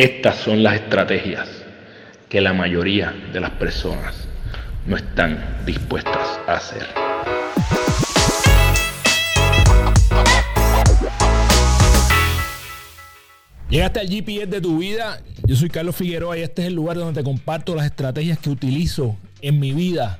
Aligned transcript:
Estas 0.00 0.36
son 0.36 0.62
las 0.62 0.76
estrategias 0.76 1.46
que 2.30 2.40
la 2.40 2.54
mayoría 2.54 3.14
de 3.34 3.38
las 3.38 3.50
personas 3.50 4.14
no 4.86 4.96
están 4.96 5.58
dispuestas 5.66 6.40
a 6.48 6.54
hacer. 6.54 6.86
Llegaste 13.68 14.00
al 14.00 14.08
GPS 14.08 14.46
de 14.46 14.62
tu 14.62 14.78
vida. 14.78 15.20
Yo 15.44 15.54
soy 15.54 15.68
Carlos 15.68 15.96
Figueroa 15.96 16.38
y 16.38 16.44
este 16.44 16.62
es 16.62 16.68
el 16.68 16.74
lugar 16.76 16.96
donde 16.96 17.20
te 17.20 17.22
comparto 17.22 17.74
las 17.74 17.84
estrategias 17.84 18.38
que 18.38 18.48
utilizo 18.48 19.18
en 19.42 19.60
mi 19.60 19.74
vida 19.74 20.18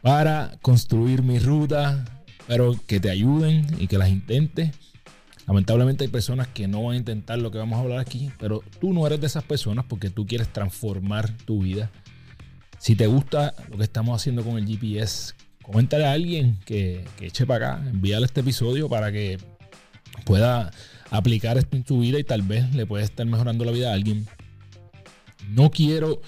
para 0.00 0.52
construir 0.62 1.22
mi 1.22 1.40
ruta, 1.40 2.04
pero 2.46 2.76
que 2.86 3.00
te 3.00 3.10
ayuden 3.10 3.66
y 3.80 3.88
que 3.88 3.98
las 3.98 4.10
intentes. 4.10 4.70
Lamentablemente 5.46 6.04
hay 6.04 6.10
personas 6.10 6.48
que 6.48 6.68
no 6.68 6.84
van 6.84 6.94
a 6.94 6.98
intentar 6.98 7.38
lo 7.38 7.50
que 7.50 7.58
vamos 7.58 7.78
a 7.78 7.82
hablar 7.82 7.98
aquí, 7.98 8.30
pero 8.38 8.62
tú 8.80 8.92
no 8.92 9.06
eres 9.06 9.20
de 9.20 9.26
esas 9.26 9.44
personas 9.44 9.84
porque 9.88 10.10
tú 10.10 10.26
quieres 10.26 10.52
transformar 10.52 11.30
tu 11.44 11.62
vida. 11.62 11.90
Si 12.78 12.94
te 12.96 13.06
gusta 13.06 13.54
lo 13.68 13.76
que 13.76 13.82
estamos 13.82 14.20
haciendo 14.20 14.44
con 14.44 14.56
el 14.56 14.66
GPS, 14.66 15.34
coméntale 15.62 16.06
a 16.06 16.12
alguien 16.12 16.58
que, 16.64 17.04
que 17.18 17.26
eche 17.26 17.46
para 17.46 17.74
acá, 17.74 17.88
envíale 17.90 18.26
este 18.26 18.40
episodio 18.40 18.88
para 18.88 19.10
que 19.12 19.38
pueda 20.24 20.70
aplicar 21.10 21.58
esto 21.58 21.76
en 21.76 21.84
tu 21.84 22.00
vida 22.00 22.18
y 22.18 22.24
tal 22.24 22.42
vez 22.42 22.72
le 22.74 22.86
puede 22.86 23.04
estar 23.04 23.26
mejorando 23.26 23.64
la 23.64 23.72
vida 23.72 23.90
a 23.90 23.94
alguien. 23.94 24.26
No 25.48 25.70
quiero 25.70 26.22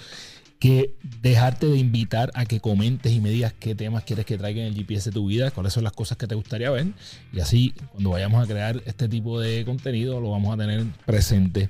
que 0.63 0.95
dejarte 1.21 1.65
de 1.65 1.77
invitar 1.77 2.31
a 2.35 2.45
que 2.45 2.61
comentes 2.61 3.11
y 3.11 3.19
me 3.19 3.29
digas 3.29 3.51
qué 3.51 3.75
temas 3.75 4.05
quieres 4.05 4.25
que 4.25 4.37
traiga 4.37 4.61
en 4.61 4.67
el 4.67 4.75
GPS 4.75 5.09
de 5.09 5.13
tu 5.13 5.27
vida, 5.27 5.51
cuáles 5.51 5.73
son 5.73 5.83
las 5.83 5.91
cosas 5.91 6.17
que 6.17 6.25
te 6.25 6.35
gustaría 6.35 6.71
ver. 6.71 6.87
Y 7.33 7.41
así, 7.41 7.73
cuando 7.91 8.11
vayamos 8.11 8.41
a 8.41 8.47
crear 8.47 8.81
este 8.85 9.09
tipo 9.09 9.41
de 9.41 9.65
contenido, 9.65 10.21
lo 10.21 10.31
vamos 10.31 10.53
a 10.53 10.57
tener 10.57 10.85
presente. 11.05 11.69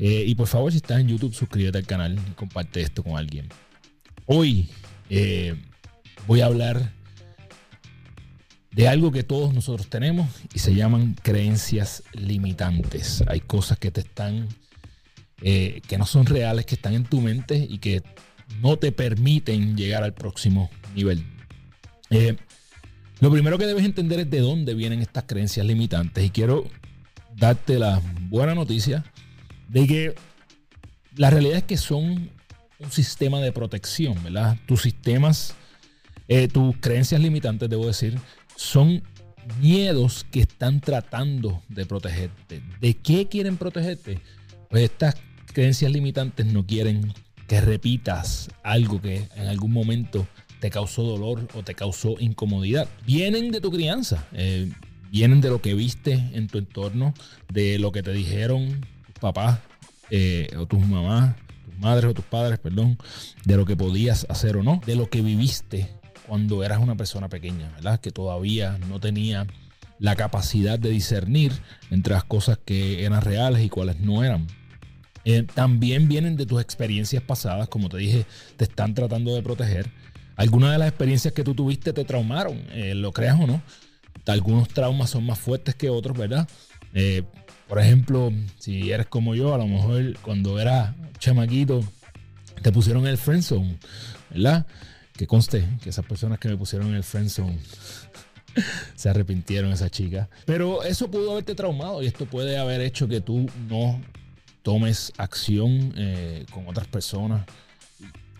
Eh, 0.00 0.24
y 0.26 0.34
por 0.34 0.48
favor, 0.48 0.72
si 0.72 0.78
estás 0.78 0.98
en 0.98 1.06
YouTube, 1.06 1.32
suscríbete 1.32 1.78
al 1.78 1.86
canal 1.86 2.18
y 2.18 2.32
comparte 2.32 2.80
esto 2.80 3.04
con 3.04 3.16
alguien. 3.16 3.46
Hoy 4.26 4.68
eh, 5.08 5.54
voy 6.26 6.40
a 6.40 6.46
hablar 6.46 6.90
de 8.72 8.88
algo 8.88 9.12
que 9.12 9.22
todos 9.22 9.54
nosotros 9.54 9.86
tenemos 9.86 10.28
y 10.52 10.58
se 10.58 10.74
llaman 10.74 11.14
creencias 11.22 12.02
limitantes. 12.14 13.22
Hay 13.28 13.38
cosas 13.38 13.78
que 13.78 13.92
te 13.92 14.00
están, 14.00 14.48
eh, 15.42 15.80
que 15.86 15.98
no 15.98 16.06
son 16.06 16.26
reales, 16.26 16.66
que 16.66 16.76
están 16.76 16.94
en 16.94 17.04
tu 17.04 17.20
mente 17.20 17.66
y 17.68 17.78
que 17.78 18.02
no 18.60 18.76
te 18.78 18.92
permiten 18.92 19.76
llegar 19.76 20.04
al 20.04 20.14
próximo 20.14 20.70
nivel. 20.94 21.24
Eh, 22.10 22.36
lo 23.20 23.30
primero 23.30 23.58
que 23.58 23.66
debes 23.66 23.84
entender 23.84 24.20
es 24.20 24.30
de 24.30 24.40
dónde 24.40 24.74
vienen 24.74 25.00
estas 25.00 25.24
creencias 25.24 25.66
limitantes 25.66 26.24
y 26.24 26.30
quiero 26.30 26.68
darte 27.34 27.78
la 27.78 28.00
buena 28.28 28.54
noticia 28.54 29.04
de 29.68 29.86
que 29.86 30.14
la 31.16 31.30
realidad 31.30 31.58
es 31.58 31.64
que 31.64 31.76
son 31.76 32.30
un 32.78 32.90
sistema 32.90 33.40
de 33.40 33.52
protección, 33.52 34.22
¿verdad? 34.22 34.56
Tus 34.66 34.82
sistemas, 34.82 35.54
eh, 36.28 36.48
tus 36.48 36.76
creencias 36.78 37.20
limitantes, 37.20 37.68
debo 37.68 37.86
decir, 37.86 38.18
son 38.56 39.02
miedos 39.60 40.24
que 40.30 40.40
están 40.40 40.80
tratando 40.80 41.62
de 41.68 41.86
protegerte. 41.86 42.62
¿De 42.80 42.94
qué 42.94 43.28
quieren 43.28 43.56
protegerte? 43.56 44.20
Pues 44.68 44.84
estas 44.84 45.16
creencias 45.52 45.92
limitantes 45.92 46.46
no 46.46 46.66
quieren 46.66 47.12
que 47.46 47.60
repitas 47.60 48.50
algo 48.62 49.00
que 49.00 49.28
en 49.36 49.46
algún 49.46 49.72
momento 49.72 50.26
te 50.60 50.70
causó 50.70 51.02
dolor 51.02 51.48
o 51.54 51.62
te 51.62 51.74
causó 51.74 52.14
incomodidad. 52.18 52.88
Vienen 53.04 53.50
de 53.50 53.60
tu 53.60 53.70
crianza, 53.70 54.26
eh, 54.32 54.70
vienen 55.10 55.40
de 55.40 55.50
lo 55.50 55.60
que 55.60 55.74
viste 55.74 56.12
en 56.32 56.46
tu 56.46 56.58
entorno, 56.58 57.14
de 57.52 57.78
lo 57.78 57.92
que 57.92 58.02
te 58.02 58.12
dijeron 58.12 58.86
tus 59.06 59.20
papás 59.20 59.58
eh, 60.10 60.48
o 60.56 60.66
tus 60.66 60.80
mamás, 60.80 61.34
tus 61.64 61.78
madres 61.78 62.10
o 62.10 62.14
tus 62.14 62.24
padres, 62.24 62.58
perdón, 62.58 62.96
de 63.44 63.56
lo 63.56 63.66
que 63.66 63.76
podías 63.76 64.26
hacer 64.30 64.56
o 64.56 64.62
no, 64.62 64.80
de 64.86 64.94
lo 64.94 65.10
que 65.10 65.20
viviste 65.20 65.88
cuando 66.26 66.62
eras 66.64 66.78
una 66.78 66.96
persona 66.96 67.28
pequeña, 67.28 67.70
¿verdad? 67.72 68.00
Que 68.00 68.10
todavía 68.10 68.78
no 68.88 69.00
tenía 69.00 69.46
la 69.98 70.16
capacidad 70.16 70.78
de 70.78 70.90
discernir 70.90 71.52
entre 71.90 72.14
las 72.14 72.24
cosas 72.24 72.58
que 72.64 73.04
eran 73.04 73.20
reales 73.20 73.62
y 73.62 73.68
cuáles 73.68 74.00
no 74.00 74.24
eran. 74.24 74.46
Eh, 75.24 75.46
también 75.54 76.08
vienen 76.08 76.36
de 76.36 76.46
tus 76.46 76.60
experiencias 76.60 77.22
pasadas, 77.22 77.68
como 77.68 77.88
te 77.88 77.98
dije, 77.98 78.26
te 78.56 78.64
están 78.64 78.94
tratando 78.94 79.34
de 79.34 79.42
proteger. 79.42 79.90
Algunas 80.36 80.72
de 80.72 80.78
las 80.78 80.88
experiencias 80.88 81.32
que 81.34 81.44
tú 81.44 81.54
tuviste 81.54 81.92
te 81.92 82.04
traumaron, 82.04 82.56
eh, 82.72 82.94
lo 82.94 83.12
creas 83.12 83.38
o 83.40 83.46
no. 83.46 83.62
Algunos 84.26 84.68
traumas 84.68 85.10
son 85.10 85.24
más 85.24 85.38
fuertes 85.38 85.74
que 85.74 85.90
otros, 85.90 86.16
¿verdad? 86.16 86.48
Eh, 86.94 87.22
por 87.68 87.78
ejemplo, 87.78 88.32
si 88.58 88.90
eres 88.90 89.06
como 89.06 89.34
yo, 89.34 89.54
a 89.54 89.58
lo 89.58 89.66
mejor 89.66 90.18
cuando 90.20 90.58
eras 90.60 90.94
chamaquito 91.18 91.82
te 92.62 92.72
pusieron 92.72 93.06
el 93.06 93.18
friendzone, 93.18 93.78
¿verdad? 94.30 94.66
que 95.16 95.26
conste 95.26 95.64
que 95.82 95.90
esas 95.90 96.04
personas 96.04 96.38
que 96.38 96.48
me 96.48 96.56
pusieron 96.56 96.94
el 96.94 97.04
friendzone 97.04 97.58
se 98.94 99.08
arrepintieron 99.08 99.72
esa 99.72 99.90
chica. 99.90 100.28
Pero 100.46 100.82
eso 100.82 101.10
pudo 101.10 101.32
haberte 101.32 101.54
traumado 101.54 102.02
y 102.02 102.06
esto 102.06 102.26
puede 102.26 102.58
haber 102.58 102.80
hecho 102.80 103.08
que 103.08 103.20
tú 103.20 103.48
no 103.68 104.00
tomes 104.62 105.12
acción 105.18 105.92
eh, 105.96 106.46
con 106.50 106.68
otras 106.68 106.86
personas. 106.88 107.44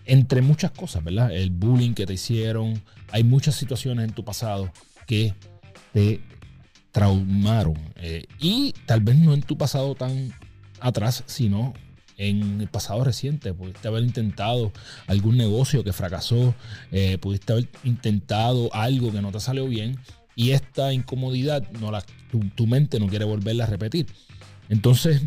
Entre 0.05 0.41
muchas 0.41 0.71
cosas, 0.71 1.03
¿verdad? 1.03 1.31
El 1.31 1.49
bullying 1.49 1.93
que 1.93 2.05
te 2.05 2.13
hicieron. 2.13 2.81
Hay 3.11 3.23
muchas 3.23 3.55
situaciones 3.55 4.05
en 4.07 4.13
tu 4.13 4.23
pasado 4.23 4.71
que 5.07 5.33
te 5.93 6.21
traumaron. 6.91 7.77
Eh, 7.97 8.25
y 8.39 8.73
tal 8.85 9.01
vez 9.01 9.17
no 9.17 9.33
en 9.33 9.41
tu 9.41 9.57
pasado 9.57 9.95
tan 9.95 10.33
atrás, 10.79 11.23
sino 11.25 11.73
en 12.17 12.61
el 12.61 12.67
pasado 12.67 13.03
reciente. 13.03 13.53
Pudiste 13.53 13.87
haber 13.87 14.03
intentado 14.03 14.71
algún 15.07 15.37
negocio 15.37 15.83
que 15.83 15.93
fracasó, 15.93 16.55
eh, 16.91 17.17
pudiste 17.17 17.53
haber 17.53 17.67
intentado 17.83 18.73
algo 18.73 19.11
que 19.11 19.21
no 19.21 19.31
te 19.31 19.39
salió 19.39 19.67
bien 19.67 19.97
y 20.35 20.51
esta 20.51 20.93
incomodidad 20.93 21.69
no 21.79 21.91
la, 21.91 22.03
tu, 22.55 22.67
mente 22.67 22.99
no 22.99 23.07
quiere 23.07 23.25
volverla 23.25 23.65
a 23.65 23.67
repetir. 23.67 24.07
Entonces, 24.69 25.21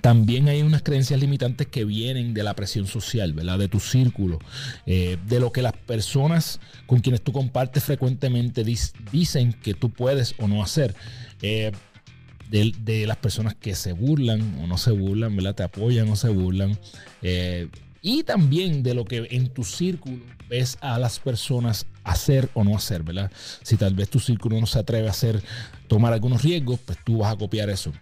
también 0.00 0.48
hay 0.48 0.62
unas 0.62 0.82
creencias 0.82 1.20
limitantes 1.20 1.66
que 1.66 1.84
vienen 1.84 2.34
de 2.34 2.42
la 2.42 2.54
presión 2.54 2.86
social, 2.86 3.32
¿verdad? 3.32 3.58
De 3.58 3.68
tu 3.68 3.80
círculo, 3.80 4.38
eh, 4.86 5.18
de 5.26 5.40
lo 5.40 5.52
que 5.52 5.62
las 5.62 5.74
personas 5.74 6.60
con 6.86 7.00
quienes 7.00 7.22
tú 7.22 7.32
compartes 7.32 7.84
frecuentemente 7.84 8.64
dicen 9.12 9.52
que 9.52 9.74
tú 9.74 9.90
puedes 9.90 10.34
o 10.38 10.48
no 10.48 10.62
hacer. 10.62 10.94
Eh, 11.42 11.72
de, 12.50 13.06
las 13.06 13.16
personas 13.16 13.54
que 13.54 13.74
se 13.74 13.92
burlan 13.92 14.58
o 14.62 14.66
no 14.66 14.76
se 14.76 14.90
burlan, 14.90 15.34
¿verdad? 15.34 15.54
Te 15.54 15.62
apoyan 15.62 16.08
o 16.10 16.16
se 16.16 16.28
burlan. 16.28 16.78
Eh, 17.22 17.68
y 18.02 18.24
también 18.24 18.82
de 18.82 18.94
lo 18.94 19.04
que 19.04 19.26
en 19.30 19.48
tu 19.48 19.64
círculo 19.64 20.22
ves 20.50 20.76
a 20.82 20.98
las 20.98 21.18
personas 21.18 21.86
hacer 22.04 22.50
o 22.52 22.64
no 22.64 22.76
hacer, 22.76 23.02
¿verdad? 23.02 23.30
Si 23.62 23.76
tal 23.76 23.94
vez 23.94 24.10
tu 24.10 24.20
círculo 24.20 24.60
no 24.60 24.66
se 24.66 24.78
atreve 24.78 25.08
a 25.08 25.12
hacer, 25.12 25.42
tomar 25.88 26.12
algunos 26.12 26.42
riesgos, 26.42 26.78
pues 26.84 26.98
tú 27.04 27.18
vas 27.18 27.32
a 27.32 27.36
copiar 27.36 27.70
eso. 27.70 27.92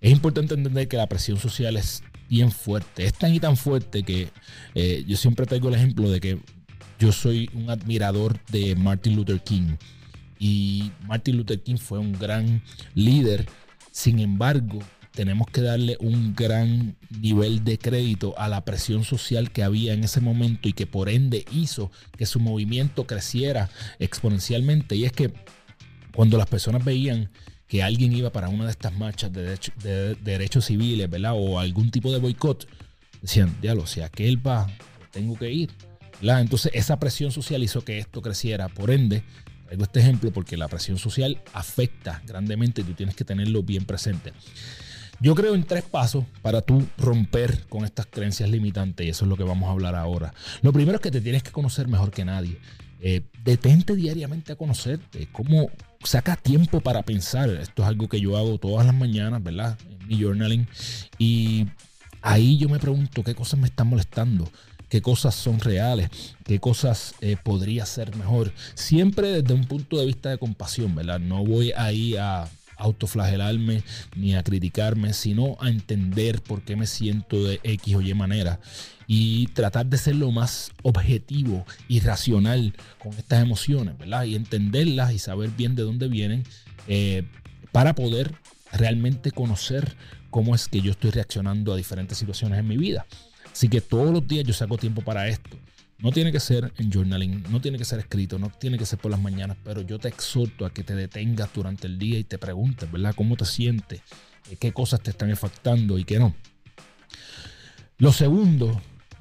Es 0.00 0.10
importante 0.10 0.54
entender 0.54 0.88
que 0.88 0.96
la 0.96 1.08
presión 1.08 1.38
social 1.38 1.76
es 1.76 2.02
bien 2.28 2.50
fuerte, 2.50 3.04
es 3.04 3.12
tan 3.12 3.34
y 3.34 3.40
tan 3.40 3.56
fuerte 3.56 4.02
que 4.02 4.28
eh, 4.74 5.04
yo 5.06 5.16
siempre 5.16 5.46
traigo 5.46 5.68
el 5.68 5.74
ejemplo 5.74 6.10
de 6.10 6.20
que 6.20 6.38
yo 6.98 7.12
soy 7.12 7.50
un 7.54 7.70
admirador 7.70 8.38
de 8.50 8.76
Martin 8.76 9.16
Luther 9.16 9.42
King. 9.42 9.76
Y 10.38 10.90
Martin 11.06 11.36
Luther 11.36 11.60
King 11.62 11.76
fue 11.76 11.98
un 11.98 12.12
gran 12.12 12.62
líder. 12.94 13.46
Sin 13.90 14.20
embargo, 14.20 14.78
tenemos 15.12 15.48
que 15.48 15.60
darle 15.60 15.96
un 16.00 16.34
gran 16.34 16.96
nivel 17.10 17.64
de 17.64 17.78
crédito 17.78 18.38
a 18.38 18.48
la 18.48 18.64
presión 18.64 19.04
social 19.04 19.50
que 19.50 19.62
había 19.62 19.92
en 19.92 20.04
ese 20.04 20.20
momento 20.20 20.68
y 20.68 20.72
que 20.72 20.86
por 20.86 21.08
ende 21.08 21.44
hizo 21.52 21.90
que 22.16 22.26
su 22.26 22.38
movimiento 22.38 23.06
creciera 23.06 23.68
exponencialmente. 23.98 24.94
Y 24.94 25.04
es 25.04 25.12
que 25.12 25.32
cuando 26.14 26.38
las 26.38 26.46
personas 26.46 26.84
veían 26.84 27.30
que 27.70 27.82
alguien 27.82 28.12
iba 28.12 28.30
para 28.30 28.50
una 28.50 28.64
de 28.66 28.72
estas 28.72 28.92
marchas 28.92 29.32
de, 29.32 30.16
derechos 30.22 30.66
civiles, 30.66 31.08
¿verdad? 31.08 31.32
O 31.36 31.58
algún 31.58 31.90
tipo 31.90 32.12
de 32.12 32.18
boicot, 32.18 32.68
decían, 33.22 33.56
diablo, 33.62 33.86
si 33.86 34.02
aquel 34.02 34.44
va, 34.46 34.66
tengo 35.12 35.38
que 35.38 35.50
ir. 35.50 35.70
Entonces 36.20 36.72
esa 36.74 36.98
presión 36.98 37.32
social 37.32 37.62
hizo 37.62 37.82
que 37.82 37.98
esto 37.98 38.20
creciera. 38.20 38.68
Por 38.68 38.90
ende, 38.90 39.22
Traigo 39.70 39.84
este 39.84 40.00
ejemplo 40.00 40.32
porque 40.32 40.56
la 40.56 40.66
presión 40.66 40.98
social 40.98 41.40
afecta 41.52 42.20
grandemente 42.26 42.80
y 42.80 42.84
tú 42.84 42.94
tienes 42.94 43.14
que 43.14 43.24
tenerlo 43.24 43.62
bien 43.62 43.84
presente. 43.84 44.32
Yo 45.20 45.36
creo 45.36 45.54
en 45.54 45.62
tres 45.62 45.84
pasos 45.84 46.24
para 46.42 46.60
tú 46.60 46.84
romper 46.98 47.66
con 47.68 47.84
estas 47.84 48.06
creencias 48.06 48.50
limitantes 48.50 49.06
y 49.06 49.10
eso 49.10 49.26
es 49.26 49.28
lo 49.28 49.36
que 49.36 49.44
vamos 49.44 49.68
a 49.68 49.70
hablar 49.70 49.94
ahora. 49.94 50.34
Lo 50.62 50.72
primero 50.72 50.96
es 50.96 51.02
que 51.02 51.12
te 51.12 51.20
tienes 51.20 51.44
que 51.44 51.52
conocer 51.52 51.86
mejor 51.86 52.10
que 52.10 52.24
nadie. 52.24 52.58
Eh, 53.02 53.22
detente 53.44 53.96
diariamente 53.96 54.52
a 54.52 54.56
conocerte. 54.56 55.28
¿Cómo 55.32 55.70
saca 56.04 56.36
tiempo 56.36 56.80
para 56.80 57.02
pensar? 57.02 57.48
Esto 57.50 57.82
es 57.82 57.88
algo 57.88 58.08
que 58.08 58.20
yo 58.20 58.36
hago 58.36 58.58
todas 58.58 58.84
las 58.86 58.94
mañanas, 58.94 59.42
¿verdad? 59.42 59.78
En 59.88 60.08
mi 60.08 60.22
journaling. 60.22 60.68
Y 61.18 61.66
ahí 62.22 62.58
yo 62.58 62.68
me 62.68 62.78
pregunto 62.78 63.24
qué 63.24 63.34
cosas 63.34 63.58
me 63.58 63.66
están 63.66 63.88
molestando 63.88 64.50
qué 64.90 65.00
cosas 65.00 65.34
son 65.36 65.60
reales, 65.60 66.10
qué 66.44 66.58
cosas 66.58 67.14
eh, 67.20 67.36
podría 67.42 67.86
ser 67.86 68.14
mejor. 68.16 68.52
Siempre 68.74 69.40
desde 69.40 69.54
un 69.54 69.64
punto 69.64 69.96
de 69.98 70.04
vista 70.04 70.28
de 70.30 70.38
compasión, 70.38 70.94
¿verdad? 70.94 71.20
No 71.20 71.44
voy 71.44 71.72
ahí 71.76 72.16
a, 72.16 72.48
autoflagelarme 72.80 73.82
ni 74.16 74.34
a 74.34 74.42
criticarme, 74.42 75.12
sino 75.12 75.56
a 75.60 75.68
entender 75.68 76.42
por 76.42 76.62
qué 76.62 76.76
me 76.76 76.86
siento 76.86 77.44
de 77.44 77.60
X 77.62 77.94
o 77.94 78.00
Y 78.00 78.14
manera 78.14 78.60
y 79.06 79.48
tratar 79.48 79.86
de 79.86 79.98
ser 79.98 80.14
lo 80.14 80.30
más 80.30 80.70
objetivo 80.82 81.66
y 81.88 81.98
racional 81.98 82.74
con 83.00 83.12
estas 83.14 83.42
emociones, 83.42 83.98
¿verdad? 83.98 84.24
Y 84.24 84.36
entenderlas 84.36 85.12
y 85.12 85.18
saber 85.18 85.50
bien 85.50 85.74
de 85.74 85.82
dónde 85.82 86.06
vienen 86.06 86.44
eh, 86.86 87.24
para 87.72 87.94
poder 87.94 88.32
realmente 88.72 89.32
conocer 89.32 89.96
cómo 90.30 90.54
es 90.54 90.68
que 90.68 90.80
yo 90.80 90.92
estoy 90.92 91.10
reaccionando 91.10 91.72
a 91.72 91.76
diferentes 91.76 92.18
situaciones 92.18 92.60
en 92.60 92.68
mi 92.68 92.76
vida. 92.76 93.04
Así 93.52 93.68
que 93.68 93.80
todos 93.80 94.12
los 94.12 94.26
días 94.26 94.44
yo 94.44 94.54
saco 94.54 94.78
tiempo 94.78 95.02
para 95.02 95.26
esto. 95.26 95.56
No 96.02 96.12
tiene 96.12 96.32
que 96.32 96.40
ser 96.40 96.72
en 96.78 96.90
journaling, 96.90 97.44
no 97.50 97.60
tiene 97.60 97.76
que 97.76 97.84
ser 97.84 97.98
escrito, 97.98 98.38
no 98.38 98.50
tiene 98.50 98.78
que 98.78 98.86
ser 98.86 98.98
por 98.98 99.10
las 99.10 99.20
mañanas, 99.20 99.58
pero 99.62 99.82
yo 99.82 99.98
te 99.98 100.08
exhorto 100.08 100.64
a 100.64 100.72
que 100.72 100.82
te 100.82 100.94
detengas 100.94 101.50
durante 101.52 101.86
el 101.86 101.98
día 101.98 102.18
y 102.18 102.24
te 102.24 102.38
preguntes, 102.38 102.90
¿verdad? 102.90 103.14
¿Cómo 103.14 103.36
te 103.36 103.44
sientes? 103.44 104.00
Eh, 104.50 104.56
¿Qué 104.56 104.72
cosas 104.72 105.02
te 105.02 105.10
están 105.10 105.30
afectando 105.30 105.98
y 105.98 106.04
qué 106.04 106.18
no? 106.18 106.34
Lo 107.98 108.12
segundo 108.12 108.80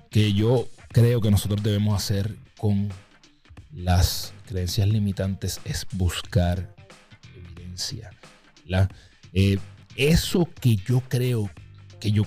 que 0.10 0.32
yo 0.34 0.68
creo 0.88 1.20
que 1.20 1.32
nosotros 1.32 1.62
debemos 1.62 1.96
hacer 1.96 2.36
con 2.58 2.90
las 3.74 4.34
creencias 4.48 4.88
limitantes 4.88 5.60
es 5.66 5.86
buscar 5.94 6.74
evidencia. 7.36 8.12
Eh, 9.34 9.58
eso 9.96 10.50
que 10.60 10.76
yo 10.78 11.02
creo 11.02 11.52
que 12.00 12.12
yo 12.12 12.24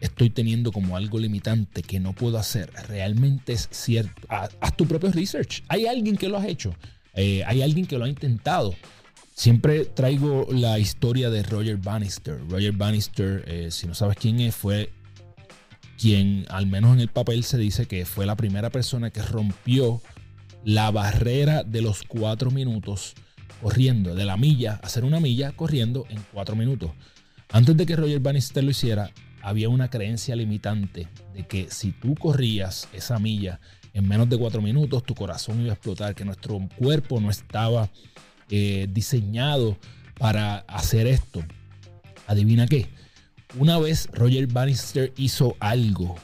estoy 0.00 0.30
teniendo 0.30 0.72
como 0.72 0.96
algo 0.96 1.18
limitante 1.18 1.82
que 1.82 2.00
no 2.00 2.12
puedo 2.12 2.38
hacer, 2.38 2.70
realmente 2.88 3.52
es 3.52 3.68
cierto. 3.70 4.26
Haz, 4.28 4.76
tu 4.76 4.86
propio 4.86 5.10
research. 5.10 5.62
Hay 5.68 5.86
alguien 5.86 6.16
que 6.16 6.28
lo 6.28 6.38
ha 6.38 6.46
hecho. 6.46 6.74
Eh, 7.14 7.42
hay 7.46 7.62
alguien 7.62 7.86
que 7.86 7.98
lo 7.98 8.04
ha 8.04 8.08
intentado. 8.08 8.74
Siempre 9.34 9.84
traigo 9.84 10.46
la 10.50 10.78
historia 10.78 11.30
de 11.30 11.42
Roger 11.42 11.76
Bannister. 11.76 12.40
Roger 12.48 12.72
Bannister, 12.72 13.44
eh, 13.46 13.70
si 13.70 13.86
no 13.86 13.94
sabes 13.94 14.16
quién 14.16 14.40
es, 14.40 14.54
fue 14.54 14.90
quien, 15.98 16.46
al 16.48 16.66
menos 16.66 16.94
en 16.94 17.00
el 17.00 17.08
papel, 17.08 17.44
se 17.44 17.58
dice 17.58 17.86
que 17.86 18.04
fue 18.04 18.26
la 18.26 18.36
primera 18.36 18.70
persona 18.70 19.10
que 19.10 19.22
rompió 19.22 20.00
la 20.64 20.90
barrera 20.90 21.62
de 21.62 21.80
los 21.80 22.02
cuatro 22.02 22.50
minutos 22.50 23.14
corriendo, 23.62 24.14
de 24.14 24.24
la 24.24 24.36
milla, 24.36 24.80
hacer 24.82 25.04
una 25.04 25.20
milla 25.20 25.52
corriendo 25.52 26.04
en 26.08 26.22
cuatro 26.32 26.56
minutos. 26.56 26.90
Antes 27.50 27.76
de 27.76 27.86
que 27.86 27.96
Roger 27.96 28.20
Bannister 28.20 28.64
lo 28.64 28.70
hiciera, 28.70 29.10
había 29.46 29.68
una 29.68 29.88
creencia 29.88 30.34
limitante 30.34 31.06
de 31.32 31.46
que 31.46 31.70
si 31.70 31.92
tú 31.92 32.16
corrías 32.16 32.88
esa 32.92 33.20
milla 33.20 33.60
en 33.94 34.08
menos 34.08 34.28
de 34.28 34.36
cuatro 34.36 34.60
minutos, 34.60 35.04
tu 35.04 35.14
corazón 35.14 35.60
iba 35.60 35.70
a 35.70 35.74
explotar, 35.74 36.16
que 36.16 36.24
nuestro 36.24 36.58
cuerpo 36.76 37.20
no 37.20 37.30
estaba 37.30 37.88
eh, 38.50 38.88
diseñado 38.90 39.78
para 40.18 40.58
hacer 40.66 41.06
esto. 41.06 41.44
Adivina 42.26 42.66
qué. 42.66 42.88
Una 43.56 43.78
vez 43.78 44.08
Roger 44.12 44.48
Bannister 44.48 45.12
hizo 45.16 45.54
algo 45.60 46.16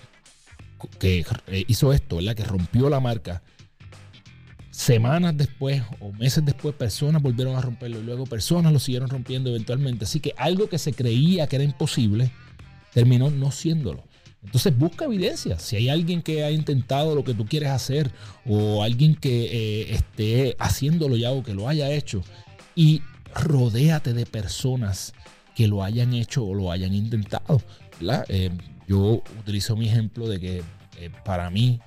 que 0.99 1.25
eh, 1.47 1.65
hizo 1.69 1.93
esto, 1.93 2.17
¿verdad? 2.17 2.35
Que 2.35 2.43
rompió 2.43 2.91
la 2.91 2.99
marca. 2.99 3.41
Semanas 4.73 5.37
después 5.37 5.81
o 6.01 6.11
meses 6.13 6.45
después, 6.45 6.75
personas 6.75 7.23
volvieron 7.23 7.55
a 7.55 7.61
romperlo 7.61 8.01
y 8.01 8.03
luego 8.03 8.27
personas 8.27 8.73
lo 8.73 8.81
siguieron 8.81 9.09
rompiendo 9.09 9.51
eventualmente. 9.51 10.07
Así 10.07 10.19
que 10.19 10.35
algo 10.37 10.69
que 10.69 10.79
se 10.79 10.93
creía 10.93 11.47
que 11.47 11.55
era 11.55 11.65
imposible, 11.65 12.33
terminó 12.93 13.31
no 13.31 13.51
siéndolo. 13.51 14.05
Entonces 14.45 14.77
busca 14.77 15.05
evidencia. 15.05 15.59
Si 15.59 15.77
hay 15.77 15.89
alguien 15.89 16.21
que 16.21 16.45
ha 16.45 16.51
intentado 16.51 17.15
lo 17.15 17.25
que 17.25 17.35
tú 17.35 17.47
quieres 17.47 17.71
hacer 17.71 18.11
o 18.45 18.83
alguien 18.83 19.15
que 19.15 19.45
eh, 19.45 19.95
esté 19.95 20.57
haciéndolo 20.59 21.17
ya 21.17 21.31
o 21.31 21.43
que 21.43 21.55
lo 21.55 21.69
haya 21.69 21.91
hecho 21.91 22.23
y 22.75 23.03
rodéate 23.35 24.15
de 24.15 24.27
personas 24.27 25.15
que 25.55 25.69
lo 25.69 25.85
hayan 25.85 26.13
hecho 26.15 26.45
o 26.45 26.55
lo 26.55 26.73
hayan 26.73 26.93
intentado. 26.93 27.63
Eh, 28.29 28.51
yo 28.89 29.23
utilizo 29.41 29.77
mi 29.77 29.89
ejemplo 29.89 30.29
de 30.29 30.41
que 30.41 30.63
eh, 30.99 31.11
para 31.25 31.51
mí 31.51 31.81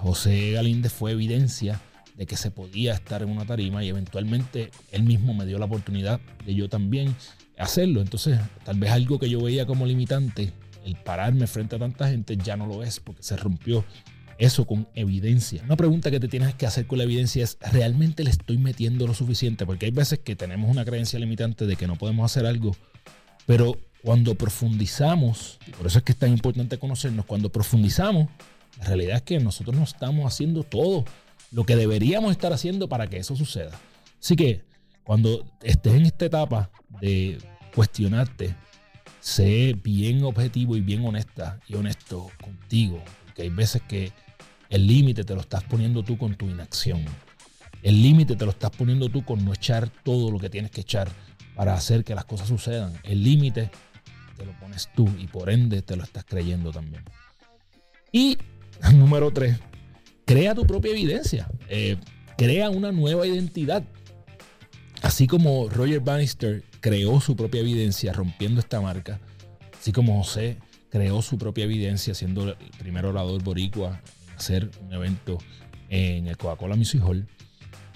José 0.00 0.52
Galíndez 0.52 0.92
fue 0.92 1.10
evidencia 1.10 1.80
de 2.16 2.26
que 2.26 2.36
se 2.36 2.50
podía 2.50 2.94
estar 2.94 3.22
en 3.22 3.30
una 3.30 3.44
tarima 3.44 3.84
y 3.84 3.88
eventualmente 3.88 4.70
él 4.90 5.02
mismo 5.02 5.34
me 5.34 5.46
dio 5.46 5.58
la 5.58 5.66
oportunidad 5.66 6.20
de 6.44 6.54
yo 6.54 6.68
también 6.68 7.14
hacerlo. 7.58 8.00
Entonces, 8.00 8.38
tal 8.64 8.78
vez 8.78 8.90
algo 8.90 9.18
que 9.18 9.28
yo 9.28 9.40
veía 9.40 9.66
como 9.66 9.86
limitante, 9.86 10.52
el 10.84 10.96
pararme 10.96 11.46
frente 11.46 11.76
a 11.76 11.78
tanta 11.78 12.08
gente, 12.08 12.36
ya 12.36 12.56
no 12.56 12.66
lo 12.66 12.82
es 12.82 13.00
porque 13.00 13.22
se 13.22 13.36
rompió 13.36 13.84
eso 14.38 14.66
con 14.66 14.86
evidencia. 14.94 15.62
Una 15.64 15.76
pregunta 15.76 16.10
que 16.10 16.20
te 16.20 16.28
tienes 16.28 16.54
que 16.54 16.66
hacer 16.66 16.86
con 16.86 16.98
la 16.98 17.04
evidencia 17.04 17.42
es, 17.42 17.58
¿realmente 17.72 18.22
le 18.22 18.30
estoy 18.30 18.58
metiendo 18.58 19.06
lo 19.06 19.14
suficiente? 19.14 19.66
Porque 19.66 19.86
hay 19.86 19.92
veces 19.92 20.18
que 20.18 20.36
tenemos 20.36 20.70
una 20.70 20.84
creencia 20.84 21.18
limitante 21.18 21.66
de 21.66 21.76
que 21.76 21.86
no 21.86 21.96
podemos 21.96 22.30
hacer 22.30 22.46
algo, 22.46 22.76
pero 23.46 23.78
cuando 24.02 24.34
profundizamos, 24.34 25.58
y 25.66 25.70
por 25.70 25.86
eso 25.86 25.98
es 25.98 26.04
que 26.04 26.12
es 26.12 26.18
tan 26.18 26.30
importante 26.30 26.78
conocernos, 26.78 27.24
cuando 27.24 27.50
profundizamos, 27.50 28.28
la 28.78 28.84
realidad 28.84 29.16
es 29.16 29.22
que 29.22 29.40
nosotros 29.40 29.74
no 29.74 29.84
estamos 29.84 30.32
haciendo 30.32 30.62
todo 30.62 31.04
lo 31.56 31.64
que 31.64 31.74
deberíamos 31.74 32.32
estar 32.32 32.52
haciendo 32.52 32.86
para 32.86 33.06
que 33.06 33.16
eso 33.16 33.34
suceda. 33.34 33.80
Así 34.22 34.36
que 34.36 34.62
cuando 35.04 35.50
estés 35.62 35.94
en 35.94 36.04
esta 36.04 36.26
etapa 36.26 36.70
de 37.00 37.38
cuestionarte, 37.74 38.54
sé 39.20 39.74
bien 39.82 40.22
objetivo 40.24 40.76
y 40.76 40.82
bien 40.82 41.02
honesta 41.06 41.58
y 41.66 41.74
honesto 41.74 42.30
contigo. 42.44 43.02
Porque 43.24 43.40
hay 43.40 43.48
veces 43.48 43.80
que 43.88 44.12
el 44.68 44.86
límite 44.86 45.24
te 45.24 45.34
lo 45.34 45.40
estás 45.40 45.64
poniendo 45.64 46.02
tú 46.02 46.18
con 46.18 46.34
tu 46.34 46.44
inacción. 46.44 47.02
El 47.82 48.02
límite 48.02 48.36
te 48.36 48.44
lo 48.44 48.50
estás 48.50 48.72
poniendo 48.72 49.08
tú 49.08 49.24
con 49.24 49.42
no 49.42 49.54
echar 49.54 49.88
todo 49.88 50.30
lo 50.30 50.38
que 50.38 50.50
tienes 50.50 50.70
que 50.70 50.82
echar 50.82 51.08
para 51.54 51.72
hacer 51.72 52.04
que 52.04 52.14
las 52.14 52.26
cosas 52.26 52.48
sucedan. 52.48 52.92
El 53.02 53.24
límite 53.24 53.70
te 54.36 54.44
lo 54.44 54.52
pones 54.60 54.90
tú 54.94 55.08
y 55.18 55.26
por 55.26 55.48
ende 55.48 55.80
te 55.80 55.96
lo 55.96 56.04
estás 56.04 56.26
creyendo 56.26 56.70
también. 56.70 57.02
Y 58.12 58.36
número 58.92 59.30
tres, 59.30 59.58
crea 60.26 60.54
tu 60.54 60.66
propia 60.66 60.90
evidencia. 60.90 61.48
Eh, 61.70 61.96
crea 62.36 62.68
una 62.68 62.92
nueva 62.92 63.26
identidad. 63.26 63.82
Así 65.00 65.26
como 65.26 65.68
Roger 65.70 66.00
Bannister 66.00 66.62
creó 66.80 67.20
su 67.20 67.36
propia 67.36 67.60
evidencia 67.60 68.12
rompiendo 68.12 68.60
esta 68.60 68.80
marca, 68.80 69.20
así 69.78 69.92
como 69.92 70.22
José 70.22 70.58
creó 70.90 71.22
su 71.22 71.38
propia 71.38 71.64
evidencia 71.64 72.14
siendo 72.14 72.50
el 72.50 72.56
primer 72.78 73.06
orador 73.06 73.42
boricua 73.42 74.00
hacer 74.36 74.70
un 74.82 74.92
evento 74.92 75.38
en 75.88 76.26
el 76.26 76.36
Coca-Cola 76.36 76.76
Music 76.76 77.02
Hall, 77.04 77.26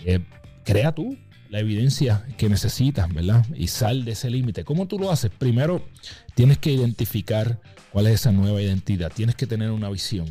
eh, 0.04 0.20
crea 0.64 0.94
tú 0.94 1.16
la 1.48 1.58
evidencia 1.60 2.26
que 2.36 2.48
necesitas, 2.48 3.12
¿verdad? 3.12 3.44
Y 3.54 3.66
sal 3.66 4.04
de 4.04 4.12
ese 4.12 4.30
límite. 4.30 4.64
¿Cómo 4.64 4.86
tú 4.86 4.98
lo 4.98 5.10
haces? 5.10 5.30
Primero, 5.36 5.84
tienes 6.34 6.58
que 6.58 6.70
identificar 6.70 7.60
cuál 7.92 8.06
es 8.06 8.14
esa 8.14 8.30
nueva 8.30 8.62
identidad. 8.62 9.10
Tienes 9.12 9.34
que 9.34 9.46
tener 9.46 9.70
una 9.70 9.90
visión. 9.90 10.26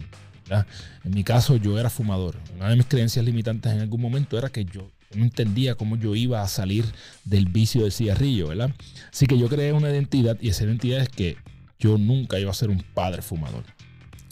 ¿Verdad? 0.49 0.65
En 1.03 1.13
mi 1.13 1.23
caso, 1.23 1.55
yo 1.57 1.79
era 1.79 1.89
fumador. 1.89 2.35
Una 2.55 2.69
de 2.69 2.75
mis 2.75 2.87
creencias 2.87 3.23
limitantes 3.23 3.71
en 3.71 3.81
algún 3.81 4.01
momento 4.01 4.37
era 4.37 4.49
que 4.49 4.65
yo 4.65 4.89
no 5.15 5.23
entendía 5.23 5.75
cómo 5.75 5.95
yo 5.95 6.15
iba 6.15 6.41
a 6.41 6.47
salir 6.47 6.85
del 7.23 7.45
vicio 7.45 7.83
del 7.83 7.91
cigarrillo, 7.91 8.47
¿verdad? 8.49 8.71
Así 9.11 9.25
que 9.25 9.37
yo 9.37 9.47
creé 9.47 9.73
una 9.73 9.89
identidad 9.89 10.37
y 10.41 10.49
esa 10.49 10.63
identidad 10.63 11.01
es 11.01 11.09
que 11.09 11.37
yo 11.79 11.97
nunca 11.97 12.39
iba 12.39 12.51
a 12.51 12.53
ser 12.53 12.69
un 12.69 12.83
padre 12.93 13.21
fumador. 13.21 13.63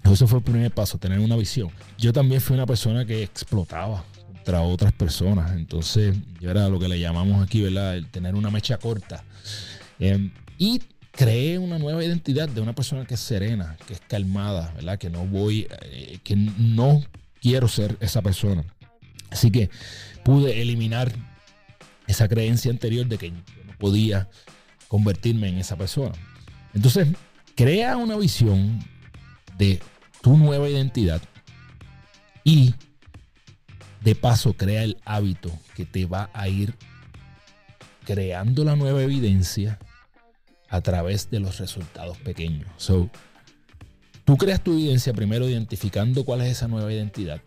Eso 0.03 0.27
fue 0.27 0.39
el 0.39 0.43
primer 0.43 0.71
paso, 0.71 0.97
tener 0.97 1.19
una 1.19 1.35
visión. 1.35 1.69
Yo 1.97 2.13
también 2.13 2.41
fui 2.41 2.55
una 2.55 2.65
persona 2.65 3.05
que 3.05 3.23
explotaba 3.23 4.05
contra 4.25 4.61
otras 4.61 4.93
personas. 4.93 5.51
Entonces, 5.51 6.15
yo 6.39 6.49
era 6.49 6.69
lo 6.69 6.79
que 6.79 6.87
le 6.87 6.99
llamamos 6.99 7.43
aquí, 7.43 7.61
¿verdad? 7.61 7.97
El 7.97 8.07
tener 8.07 8.35
una 8.35 8.49
mecha 8.49 8.77
corta. 8.77 9.23
Em, 9.99 10.31
y 10.57 10.81
creé 11.17 11.57
una 11.57 11.79
nueva 11.79 12.03
identidad 12.05 12.47
de 12.47 12.61
una 12.61 12.75
persona 12.75 13.03
que 13.03 13.15
es 13.15 13.19
serena, 13.19 13.75
que 13.87 13.93
es 13.93 14.01
calmada, 14.07 14.71
¿verdad? 14.75 14.99
Que 14.99 15.09
no 15.09 15.25
voy, 15.25 15.67
eh, 15.81 16.19
que 16.23 16.35
no 16.35 17.03
quiero 17.41 17.67
ser 17.67 17.97
esa 17.99 18.21
persona. 18.21 18.63
Así 19.31 19.49
que 19.49 19.71
pude 20.23 20.61
eliminar 20.61 21.11
esa 22.05 22.27
creencia 22.27 22.69
anterior 22.69 23.07
de 23.07 23.17
que 23.17 23.31
yo 23.31 23.35
no 23.65 23.75
podía 23.79 24.29
convertirme 24.87 25.49
en 25.49 25.57
esa 25.57 25.75
persona. 25.75 26.13
Entonces, 26.75 27.07
crea 27.55 27.97
una 27.97 28.15
visión 28.15 28.79
de 29.57 29.81
tu 30.21 30.37
nueva 30.37 30.69
identidad 30.69 31.21
y 32.43 32.75
de 34.01 34.13
paso 34.13 34.53
crea 34.53 34.83
el 34.83 34.97
hábito 35.03 35.51
que 35.75 35.83
te 35.85 36.05
va 36.05 36.29
a 36.31 36.47
ir 36.47 36.75
creando 38.05 38.63
la 38.63 38.75
nueva 38.75 39.01
evidencia 39.01 39.79
a 40.69 40.81
través 40.81 41.29
de 41.29 41.39
los 41.39 41.59
resultados 41.59 42.17
pequeños. 42.17 42.67
So, 42.77 43.09
tú 44.25 44.37
creas 44.37 44.63
tu 44.63 44.73
evidencia 44.73 45.13
primero 45.13 45.47
identificando 45.47 46.25
cuál 46.25 46.41
es 46.41 46.51
esa 46.51 46.67
nueva 46.67 46.91
identidad 46.91 47.41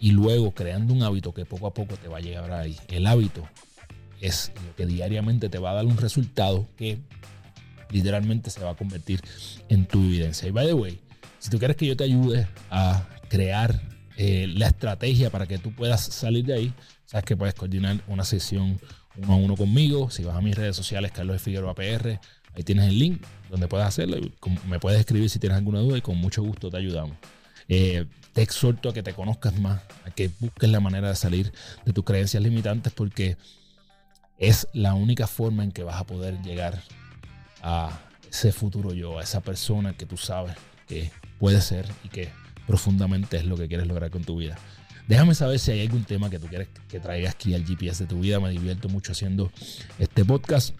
y 0.00 0.12
luego 0.12 0.52
creando 0.52 0.92
un 0.92 1.02
hábito 1.02 1.32
que 1.32 1.44
poco 1.44 1.66
a 1.66 1.74
poco 1.74 1.96
te 1.96 2.08
va 2.08 2.18
a 2.18 2.20
llegar 2.20 2.52
ahí. 2.52 2.76
El 2.88 3.06
hábito 3.06 3.48
es 4.20 4.52
lo 4.66 4.74
que 4.76 4.86
diariamente 4.86 5.48
te 5.48 5.58
va 5.58 5.70
a 5.70 5.74
dar 5.74 5.86
un 5.86 5.96
resultado 5.96 6.68
que 6.76 6.98
literalmente 7.90 8.50
se 8.50 8.60
va 8.60 8.70
a 8.70 8.74
convertir 8.74 9.20
en 9.68 9.86
tu 9.86 10.02
evidencia. 10.02 10.48
Y 10.48 10.50
by 10.50 10.66
the 10.66 10.74
way, 10.74 11.00
si 11.38 11.50
tú 11.50 11.58
quieres 11.58 11.76
que 11.76 11.86
yo 11.86 11.96
te 11.96 12.04
ayude 12.04 12.46
a 12.70 13.06
crear 13.28 13.80
eh, 14.16 14.46
la 14.48 14.68
estrategia 14.68 15.30
para 15.30 15.46
que 15.46 15.58
tú 15.58 15.72
puedas 15.72 16.02
salir 16.02 16.44
de 16.44 16.54
ahí, 16.54 16.74
sabes 17.04 17.24
que 17.24 17.36
puedes 17.36 17.54
coordinar 17.54 18.00
una 18.08 18.24
sesión 18.24 18.80
uno 19.16 19.32
a 19.32 19.36
uno 19.36 19.56
conmigo. 19.56 20.10
Si 20.10 20.24
vas 20.24 20.36
a 20.36 20.40
mis 20.40 20.54
redes 20.54 20.76
sociales, 20.76 21.12
Carlos 21.12 21.40
Figueroa 21.40 21.74
PR, 21.74 22.20
ahí 22.56 22.62
tienes 22.62 22.88
el 22.88 22.98
link 22.98 23.22
donde 23.50 23.68
puedes 23.68 23.86
hacerlo. 23.86 24.18
Me 24.66 24.78
puedes 24.80 24.98
escribir 24.98 25.30
si 25.30 25.38
tienes 25.38 25.58
alguna 25.58 25.80
duda 25.80 25.98
y 25.98 26.00
con 26.00 26.16
mucho 26.16 26.42
gusto 26.42 26.70
te 26.70 26.78
ayudamos. 26.78 27.16
Eh, 27.68 28.06
te 28.32 28.42
exhorto 28.42 28.88
a 28.88 28.94
que 28.94 29.02
te 29.02 29.12
conozcas 29.12 29.58
más, 29.58 29.80
a 30.04 30.10
que 30.10 30.30
busques 30.40 30.68
la 30.70 30.80
manera 30.80 31.08
de 31.08 31.16
salir 31.16 31.52
de 31.84 31.92
tus 31.92 32.04
creencias 32.04 32.42
limitantes 32.42 32.92
porque 32.92 33.36
es 34.38 34.68
la 34.72 34.94
única 34.94 35.26
forma 35.26 35.64
en 35.64 35.72
que 35.72 35.82
vas 35.82 36.00
a 36.00 36.04
poder 36.04 36.40
llegar 36.42 36.82
a 37.62 37.98
ese 38.30 38.52
futuro 38.52 38.92
yo, 38.92 39.18
a 39.18 39.22
esa 39.22 39.40
persona 39.40 39.94
que 39.94 40.06
tú 40.06 40.16
sabes 40.16 40.56
que 40.86 41.10
puede 41.38 41.60
ser 41.60 41.86
y 42.04 42.08
que 42.08 42.30
profundamente 42.66 43.36
es 43.36 43.44
lo 43.44 43.56
que 43.56 43.68
quieres 43.68 43.86
lograr 43.86 44.10
con 44.10 44.24
tu 44.24 44.36
vida. 44.36 44.56
Déjame 45.08 45.34
saber 45.34 45.58
si 45.58 45.70
hay 45.70 45.82
algún 45.82 46.04
tema 46.04 46.30
que 46.30 46.38
tú 46.38 46.48
quieres 46.48 46.68
que 46.88 46.98
traigas 46.98 47.34
aquí 47.34 47.54
al 47.54 47.64
GPS 47.64 48.04
de 48.04 48.08
tu 48.08 48.20
vida. 48.20 48.40
Me 48.40 48.50
divierto 48.50 48.88
mucho 48.88 49.12
haciendo 49.12 49.52
este 49.98 50.24
podcast. 50.24 50.74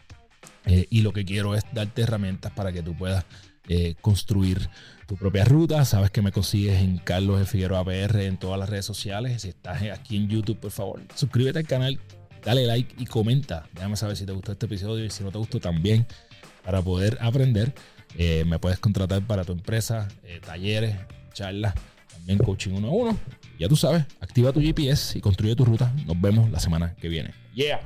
Eh, 0.66 0.86
y 0.90 1.02
lo 1.02 1.12
que 1.12 1.24
quiero 1.24 1.54
es 1.54 1.62
darte 1.72 2.02
herramientas 2.02 2.52
para 2.52 2.72
que 2.72 2.82
tú 2.82 2.96
puedas 2.96 3.24
eh, 3.68 3.94
construir 4.00 4.68
tu 5.06 5.16
propia 5.16 5.44
ruta. 5.44 5.84
Sabes 5.84 6.10
que 6.10 6.22
me 6.22 6.32
consigues 6.32 6.80
en 6.80 6.98
Carlos 6.98 7.38
de 7.38 7.46
Figueroa 7.46 7.84
en 7.86 8.36
todas 8.36 8.58
las 8.58 8.68
redes 8.68 8.84
sociales. 8.84 9.42
Si 9.42 9.48
estás 9.48 9.82
aquí 9.82 10.16
en 10.16 10.28
YouTube, 10.28 10.58
por 10.58 10.70
favor, 10.70 11.00
suscríbete 11.14 11.60
al 11.60 11.66
canal, 11.66 12.00
dale 12.44 12.66
like 12.66 12.94
y 12.98 13.06
comenta. 13.06 13.68
Déjame 13.74 13.96
saber 13.96 14.16
si 14.16 14.26
te 14.26 14.32
gustó 14.32 14.52
este 14.52 14.66
episodio 14.66 15.04
y 15.04 15.10
si 15.10 15.22
no 15.22 15.30
te 15.30 15.38
gustó 15.38 15.60
también 15.60 16.06
para 16.64 16.82
poder 16.82 17.18
aprender. 17.20 17.74
Eh, 18.18 18.44
me 18.46 18.58
puedes 18.58 18.78
contratar 18.78 19.24
para 19.26 19.44
tu 19.44 19.52
empresa, 19.52 20.08
talleres, 20.44 20.96
charlas, 21.32 21.74
también 22.12 22.38
coaching 22.38 22.72
uno 22.72 22.88
a 22.88 22.92
uno. 22.92 23.18
Ya 23.58 23.68
tú 23.68 23.76
sabes, 23.76 24.04
activa 24.20 24.52
tu 24.52 24.60
GPS 24.60 25.16
y 25.18 25.20
construye 25.20 25.54
tu 25.54 25.64
ruta. 25.64 25.92
Nos 26.06 26.20
vemos 26.20 26.50
la 26.50 26.58
semana 26.58 26.94
que 26.96 27.08
viene. 27.08 27.32
Yeah. 27.54 27.80